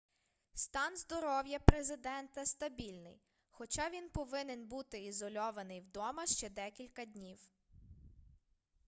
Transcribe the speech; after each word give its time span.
стан 0.53 0.95
здоров'я 0.97 1.59
президента 1.59 2.45
стабільний 2.45 3.21
хоча 3.49 3.89
він 3.89 4.09
повинен 4.09 4.67
буди 4.67 5.03
ізольований 5.05 5.81
вдома 5.81 6.25
ще 6.25 6.49
декілька 6.49 7.05
днів 7.05 7.39